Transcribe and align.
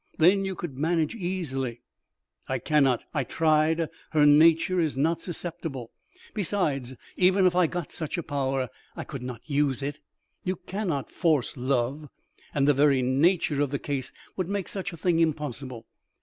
Then 0.17 0.45
you 0.45 0.55
could 0.55 0.79
manage 0.79 1.13
easily." 1.13 1.83
"I 2.49 2.57
cannot. 2.57 3.03
I've 3.13 3.27
tried; 3.27 3.87
her 4.13 4.25
nature 4.25 4.79
is 4.79 4.97
not 4.97 5.21
susceptible; 5.21 5.91
besides, 6.33 6.95
even 7.17 7.45
if 7.45 7.55
I 7.55 7.67
got 7.67 7.91
such 7.91 8.17
a 8.17 8.23
power, 8.23 8.69
I 8.95 9.03
could 9.03 9.21
not 9.21 9.41
use 9.45 9.83
it. 9.83 9.99
You 10.43 10.55
cannot 10.55 11.11
force 11.11 11.55
love, 11.55 12.09
and 12.51 12.67
the 12.67 12.73
very 12.73 13.03
nature 13.03 13.61
of 13.61 13.69
the 13.69 13.77
case 13.77 14.11
would 14.35 14.49
make 14.49 14.69
such 14.69 14.91
a 14.91 14.97
thing 14.97 15.19
impossible. 15.19 15.85